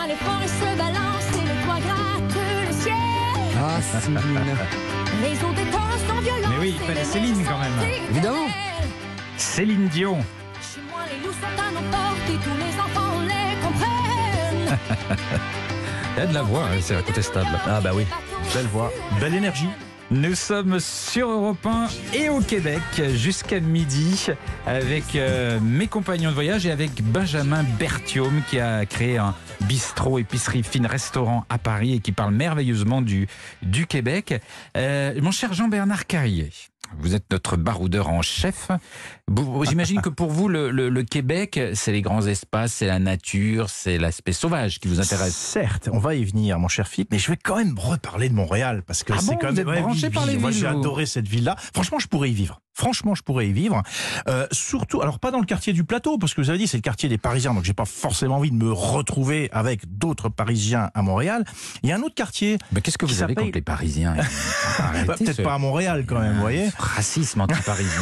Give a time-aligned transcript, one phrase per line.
[0.00, 2.36] moi, les forêts se balancent et le toit gratte
[2.68, 2.94] le ciel.
[3.58, 4.20] Ah, Céline.
[5.22, 6.50] Les eaux des temps sont violentes.
[6.50, 7.90] Mais oui, il fallait Céline, quand même.
[8.10, 8.46] Évidemment.
[9.36, 10.18] Céline Dion.
[10.62, 14.78] Chez moi, les loups sont à nos portes et tous les enfants les comprennent.
[16.16, 17.48] Y a de la voix, hein, c'est incontestable.
[17.66, 18.04] Ah bah oui,
[18.52, 19.68] belle voix, belle énergie.
[20.12, 22.82] Nous sommes sur Europe 1 et au Québec
[23.14, 24.26] jusqu'à midi
[24.66, 29.36] avec euh, mes compagnons de voyage et avec Benjamin Berthiaume qui a créé un
[29.68, 33.28] bistrot, épicerie fine, restaurant à Paris et qui parle merveilleusement du,
[33.62, 34.34] du Québec.
[34.76, 36.50] Euh, mon cher Jean-Bernard Carrier,
[36.98, 38.68] vous êtes notre baroudeur en chef.
[39.68, 43.70] J'imagine que pour vous, le, le- le Québec, c'est les grands espaces, c'est la nature,
[43.70, 45.34] c'est l'aspect sauvage qui vous intéresse.
[45.36, 48.34] Certes, on va y venir, mon cher Philippe, mais je vais quand même reparler de
[48.34, 50.68] Montréal parce que Ah c'est bon, quand même êtes branché par les Moi, villes, j'ai
[50.68, 51.54] vous adoré cette ville-là.
[51.74, 52.60] Franchement, je pourrais y vivre.
[52.72, 53.82] Franchement, je pourrais y vivre.
[54.28, 56.78] Euh, surtout, alors pas dans le quartier du plateau, parce que vous avez dit c'est
[56.78, 60.90] le quartier des Parisiens, donc j'ai pas forcément envie de me retrouver avec d'autres Parisiens
[60.94, 61.44] à Montréal.
[61.82, 64.16] Il y a un autre quartier, Mais qu'est-ce que vous avez contre les Parisiens?
[65.06, 66.68] Bah, peut-être ce pas à Montréal quand même, vous voyez.
[66.78, 68.00] Racisme anti-parisien.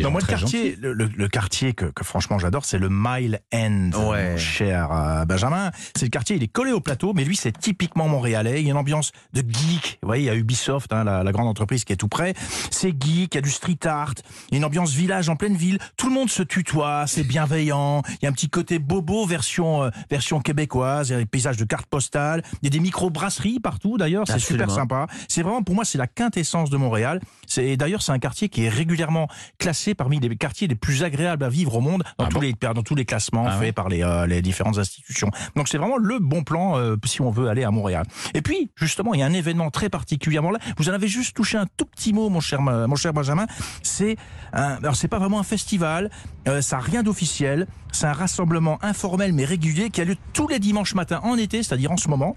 [0.00, 3.40] Non, moi, le quartier, le, le- le quartier que, que franchement j'adore, c'est le Mile
[3.52, 4.32] End, Ouais.
[4.32, 5.70] mon cher euh, Benjamin.
[5.96, 8.60] C'est le quartier, il est collé au plateau, mais lui, c'est typiquement montréalais.
[8.60, 9.98] Il y a une ambiance de geek.
[10.02, 12.34] Vous voyez, il y a Ubisoft, hein, la, la grande entreprise qui est tout près.
[12.70, 14.14] C'est geek, il y a du street art,
[14.50, 15.78] il y a une ambiance village en pleine ville.
[15.96, 18.02] Tout le monde se tutoie, c'est bienveillant.
[18.20, 21.08] Il y a un petit côté bobo version euh, version québécoise.
[21.08, 22.42] Il y a des paysages de cartes postales.
[22.62, 24.24] Il y a des micro-brasseries partout, d'ailleurs.
[24.26, 25.06] C'est super sympa.
[25.28, 27.20] C'est vraiment, pour moi, c'est la quintessence de Montréal.
[27.46, 31.44] C'est d'ailleurs, c'est un quartier qui est régulièrement classé parmi les quartiers les plus agréables
[31.44, 33.60] à vivre au monde dans Ah tous bon les dans tous les classements Ah faits
[33.60, 33.72] ouais.
[33.72, 35.30] par les, euh, les différentes institutions.
[35.56, 38.04] Donc c'est vraiment le bon plan euh, si on veut aller à Montréal.
[38.34, 40.58] Et puis justement, il y a un événement très particulièrement là.
[40.78, 43.46] Vous en avez juste touché un tout petit mot, mon cher mon cher Benjamin.
[43.82, 44.16] C'est
[44.52, 46.10] un, alors c'est pas vraiment un festival,
[46.48, 47.66] euh, ça a rien d'officiel.
[47.92, 51.62] C'est un rassemblement informel mais régulier qui a lieu tous les dimanches matins en été,
[51.62, 52.36] c'est-à-dire en ce moment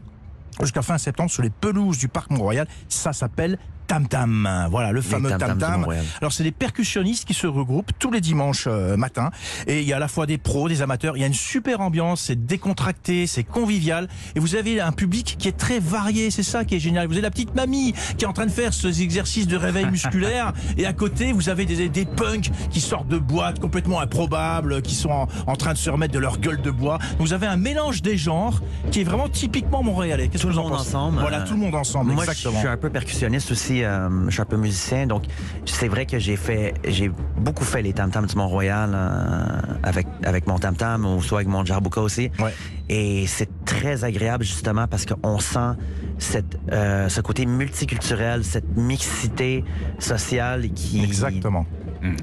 [0.62, 2.68] jusqu'à fin septembre sur les pelouses du parc Mont-Royal.
[2.90, 4.68] Ça s'appelle Tam Tam.
[4.70, 5.88] Voilà, le fameux Tam Tam.
[6.22, 9.32] Alors c'est des percussionnistes qui se regroupent tous les dimanches euh, matins
[9.66, 11.34] et il y a à la fois des pros, des amateurs, il y a une
[11.34, 16.32] super ambiance, c'est décontracté, c'est convivial et vous avez un public qui est très varié,
[16.32, 17.08] c'est ça qui est génial.
[17.08, 19.86] Vous avez la petite mamie qui est en train de faire ces exercices de réveil
[19.86, 24.82] musculaire et à côté vous avez des, des punks qui sortent de boîtes complètement improbables,
[24.82, 27.00] qui sont en, en train de se remettre de leur gueule de bois.
[27.20, 28.62] Vous avez un mélange des genres
[28.92, 30.28] qui est vraiment typiquement montréalais.
[30.28, 30.90] Qu'est-ce que vous en monde pensez?
[30.90, 31.20] ensemble.
[31.20, 32.60] Voilà, tout le monde ensemble, Moi, je exactement.
[32.60, 33.77] suis un peu percussionniste aussi.
[33.84, 35.24] Euh, je suis un peu musicien, donc
[35.66, 39.46] c'est vrai que j'ai fait, j'ai beaucoup fait les tam tams du Mont-Royal euh,
[39.84, 42.30] avec avec mon tam tam ou soit avec mon jarbuka aussi.
[42.40, 42.54] Ouais.
[42.90, 45.76] Et c'est très agréable justement parce qu'on sent
[46.18, 49.64] cette euh, ce côté multiculturel, cette mixité
[50.00, 51.66] sociale qui Exactement.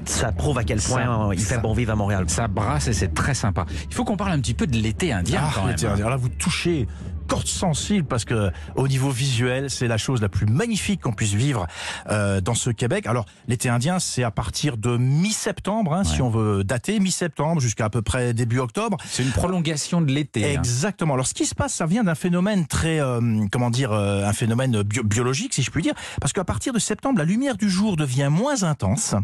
[0.05, 1.55] ça prouve à quel point il ça.
[1.55, 2.25] fait bon vivre à Montréal.
[2.27, 3.65] Ça brasse et c'est très sympa.
[3.89, 5.71] Il faut qu'on parle un petit peu de l'été indien Ah, quand même.
[5.71, 6.09] l'été indien.
[6.09, 6.87] Là, vous touchez
[7.27, 11.33] corde sensible parce que au niveau visuel, c'est la chose la plus magnifique qu'on puisse
[11.33, 11.67] vivre
[12.09, 13.07] euh, dans ce Québec.
[13.07, 17.85] Alors, l'été indien, c'est à partir de mi-septembre, hein, si on veut dater, mi-septembre jusqu'à
[17.85, 18.97] à peu près début octobre.
[19.05, 20.45] C'est une prolongation de l'été.
[20.45, 20.59] hein.
[20.59, 21.13] Exactement.
[21.15, 24.33] Alors, ce qui se passe, ça vient d'un phénomène très, euh, comment dire, euh, un
[24.33, 27.69] phénomène bio- biologique, si je puis dire, parce qu'à partir de septembre, la lumière du
[27.69, 29.15] jour devient moins intense,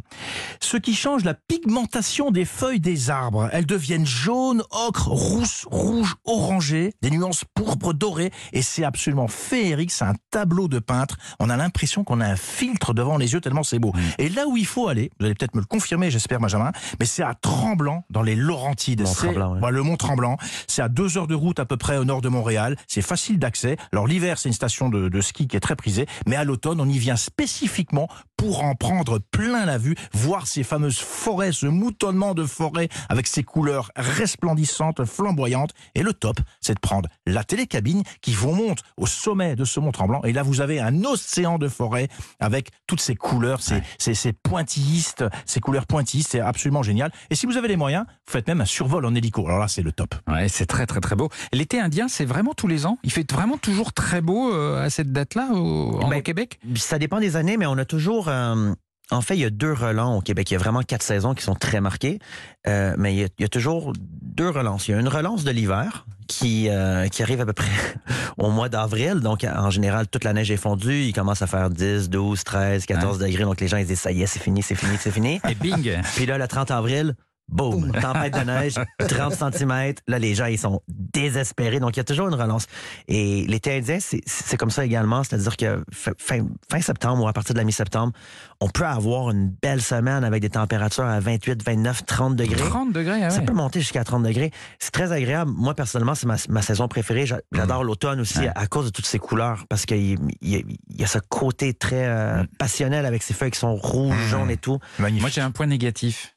[0.59, 3.49] ce qui change la pigmentation des feuilles des arbres.
[3.51, 9.91] Elles deviennent jaunes, ocre, rousses, rouges, orangées, des nuances pourpres, dorées, et c'est absolument féerique.
[9.91, 11.17] C'est un tableau de peintre.
[11.39, 13.93] On a l'impression qu'on a un filtre devant les yeux tellement c'est beau.
[14.17, 17.05] Et là où il faut aller, vous allez peut-être me le confirmer, j'espère, Benjamin, mais
[17.05, 19.01] c'est à Tremblant, dans les Laurentides.
[19.01, 19.33] Ouais.
[19.33, 20.37] voilà, le Mont Tremblant.
[20.67, 22.75] C'est à deux heures de route à peu près au nord de Montréal.
[22.87, 23.77] C'est facile d'accès.
[23.91, 26.79] Alors l'hiver, c'est une station de, de ski qui est très prisée, mais à l'automne,
[26.81, 28.07] on y vient spécifiquement
[28.37, 33.27] pour en prendre plein la vue, voir ces fameuses forêts, ce moutonnement de forêts avec
[33.27, 35.71] ses couleurs resplendissantes, flamboyantes.
[35.95, 37.80] Et le top, c'est de prendre la télécabine
[38.21, 40.21] qui vous monte au sommet de ce Mont Tremblant.
[40.23, 42.07] Et là, vous avez un océan de forêts
[42.39, 46.29] avec toutes ces couleurs, ces, ces, ces pointillistes, ces couleurs pointillistes.
[46.31, 47.11] C'est absolument génial.
[47.29, 49.45] Et si vous avez les moyens, vous faites même un survol en hélico.
[49.47, 50.15] Alors là, c'est le top.
[50.27, 51.29] Ouais, c'est très très très beau.
[51.53, 52.97] L'été indien, c'est vraiment tous les ans?
[53.03, 56.59] Il fait vraiment toujours très beau euh, à cette date-là au, en- Ben, au Québec?
[56.75, 58.27] Ça dépend des années, mais on a toujours.
[58.27, 58.73] euh,
[59.11, 60.49] en fait, il y a deux relents au Québec.
[60.49, 62.19] Il y a vraiment quatre saisons qui sont très marquées,
[62.67, 63.91] Euh, mais il y, a, il y a toujours
[64.21, 64.87] deux relances.
[64.87, 67.71] Il y a une relance de l'hiver qui euh, qui arrive à peu près
[68.37, 69.15] au mois d'avril.
[69.15, 71.01] Donc, en général, toute la neige est fondue.
[71.01, 73.43] Il commence à faire 10, 12, 13, 14 degrés.
[73.43, 75.41] Donc, les gens ils disent ça y est, c'est fini, c'est fini, c'est fini.
[75.49, 77.15] Et bing Puis là, le 30 avril,
[77.51, 78.73] boum, tempête de neige,
[79.07, 79.93] 30 cm.
[80.07, 81.79] Là, les gens, ils sont désespérés.
[81.79, 82.67] Donc, il y a toujours une relance.
[83.07, 85.23] Et l'été indien, c'est- comme ça également.
[85.23, 85.83] C'est-à-dire que
[86.17, 86.39] fin,
[86.81, 88.13] septembre ou à partir de la mi-septembre,
[88.59, 92.55] on peut avoir une belle semaine avec des températures à 28, 29, 30 degrés.
[92.57, 93.45] 30 degrés, ah Ça ouais.
[93.45, 94.51] peut monter jusqu'à 30 degrés.
[94.79, 95.51] C'est très agréable.
[95.55, 97.25] Moi, personnellement, c'est ma, ma saison préférée.
[97.25, 98.47] J'a- J'adore l'automne aussi Ouais.
[98.49, 101.19] à, à cause de toutes ces couleurs parce qu'il y, a- il y a ce
[101.19, 102.47] côté très euh, Mm.
[102.57, 104.29] passionnel avec ces feuilles qui sont rouges, Mm.
[104.29, 104.79] jaunes et tout.
[104.99, 105.21] Magnifique.
[105.21, 106.35] Moi, j'ai un point négatif.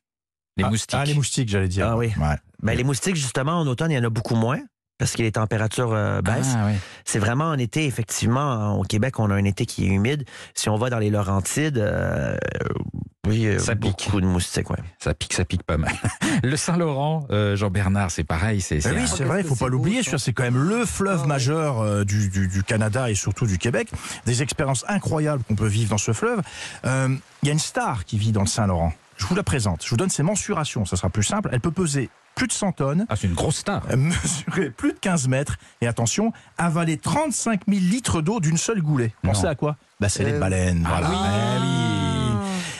[0.56, 0.98] Les Ah, moustiques.
[1.00, 1.86] Ah, les moustiques, j'allais dire.
[1.88, 2.12] Ah oui.
[2.18, 2.36] Ouais.
[2.62, 4.60] Ben, les moustiques, justement, en automne, il y en a beaucoup moins
[4.98, 6.54] parce que les températures euh, baissent.
[6.56, 6.76] Ah, ouais.
[7.04, 8.78] C'est vraiment en été, effectivement.
[8.78, 10.24] Au Québec, on a un été qui est humide.
[10.54, 12.36] Si on va dans les Laurentides, euh,
[13.26, 14.06] oui, euh, Ça pique.
[14.06, 14.78] beaucoup de moustiques, ouais.
[15.02, 15.92] Ça pique, ça pique pas mal.
[16.44, 18.60] Le Saint-Laurent, euh, Jean-Bernard, c'est pareil.
[18.60, 20.02] C'est, c'est oui, un- c'est vrai, il faut pas l'oublier.
[20.04, 23.58] C'est quand même le fleuve Ah majeur euh, du, du- du Canada et surtout du
[23.58, 23.90] Québec.
[24.26, 26.40] Des expériences incroyables qu'on peut vivre dans ce fleuve.
[26.86, 27.08] Euh,
[27.42, 28.92] Il y a une star qui vit dans le Saint-Laurent.
[29.16, 29.84] Je vous la présente.
[29.84, 30.84] Je vous donne ses mensurations.
[30.84, 31.48] Ça sera plus simple.
[31.52, 33.06] Elle peut peser plus de 100 tonnes.
[33.08, 33.82] Ah, c'est une grosse star.
[33.96, 39.14] Mesurer plus de 15 mètres et attention, avaler 35 000 litres d'eau d'une seule goulée.
[39.22, 39.76] Pensez à quoi?
[40.00, 40.84] Bah, C'est les baleines.
[40.86, 41.08] Ah voilà.
[41.10, 41.16] oui.
[41.16, 41.83] Eh oui.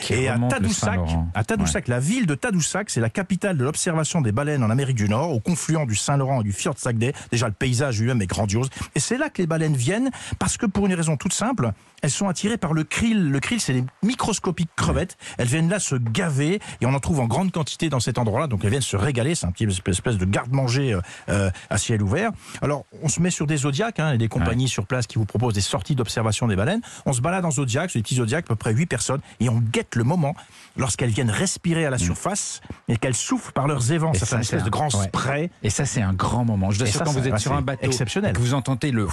[0.05, 0.99] Qui Et à Tadoussac,
[1.33, 4.97] à Tadoussac, la ville de Tadoussac, c'est la capitale de l'observation des baleines en Amérique
[4.97, 7.11] du Nord, au confluent du Saint-Laurent et du Fjord Saguenay.
[7.31, 8.69] Déjà, le paysage lui-même est grandiose.
[8.93, 11.71] Et c'est là que les baleines viennent, parce que pour une raison toute simple,
[12.03, 13.31] elles sont attirées par le krill.
[13.31, 15.17] Le krill, c'est les microscopiques crevettes.
[15.39, 18.45] Elles viennent là se gaver, et on en trouve en grande quantité dans cet endroit-là.
[18.45, 19.33] Donc elles viennent se régaler.
[19.33, 22.31] C'est un petit espèce de garde-manger euh, euh, à ciel ouvert.
[22.61, 25.25] Alors, on se met sur des zodiacs, hein, et des compagnies sur place qui vous
[25.25, 26.81] proposent des sorties d'observation des baleines.
[27.07, 29.49] On se balade en zodiac, c'est des petits zodiacs, à peu près 8 personnes, et
[29.49, 30.35] on guette le moment
[30.77, 34.13] lorsqu'elles viennent respirer à la surface et qu'elles soufflent par leurs évents.
[34.13, 35.05] Ça fait une espèce de grand ouais.
[35.05, 35.49] spray.
[35.63, 36.71] Et ça, c'est un grand moment.
[36.71, 38.33] Je ça, quand vous êtes sur un bateau, exceptionnel.
[38.33, 39.07] que vous entendez le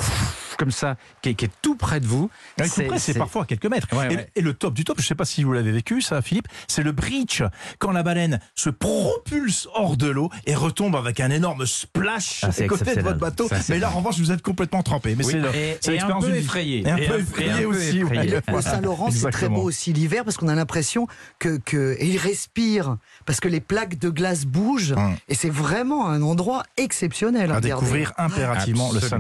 [0.57, 2.31] comme ça, qui est, qui est tout près de vous.
[2.59, 3.89] Ouais, tout près, c'est parfois à quelques mètres.
[3.93, 4.31] Ouais, et, ouais.
[4.37, 6.49] et le top du top, je ne sais pas si vous l'avez vécu, ça, Philippe,
[6.69, 7.43] c'est le breach.
[7.79, 12.49] Quand la baleine se propulse hors de l'eau et retombe avec un énorme splash Ah,
[12.49, 13.49] à côté de votre bateau.
[13.49, 15.15] Ça, mais là, en revanche, vous êtes complètement trempé.
[15.17, 15.37] Mais Oui,
[15.81, 16.39] c'est l'expérience vie.
[16.39, 16.81] effrayé.
[16.87, 18.03] Et un Et peu effrayé aussi.
[18.03, 18.41] Voilà.
[18.63, 21.07] Saint-Laurent, c'est très beau aussi l'hiver parce qu'on a l'impression
[21.39, 22.97] que, que et il respire
[23.27, 25.17] parce que les plaques de glace bougent Hum.
[25.29, 27.51] et c'est vraiment un endroit exceptionnel.
[27.51, 27.69] À regardez.
[27.69, 29.11] découvrir impérativement le Absolument.